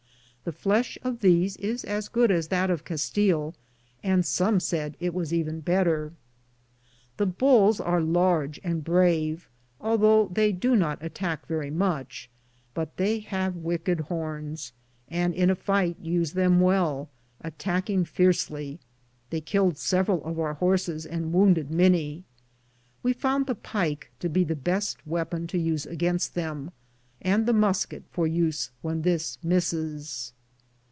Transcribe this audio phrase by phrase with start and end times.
[0.43, 3.53] The flesh of these is as good as that of Castile,
[4.01, 6.13] and some said it was even better.
[7.17, 9.47] The bulls are large and brave,
[9.79, 12.27] although they do not attack very much;
[12.73, 14.73] but they have wicked horns,
[15.07, 17.07] and in a fight use them well,
[17.41, 18.79] attacking fiercely;
[19.29, 22.23] they killed several of our horses and wounded many.
[23.03, 26.71] We found the pike to be the best weapon to use against them,
[27.23, 30.33] and the musket for use when this misses.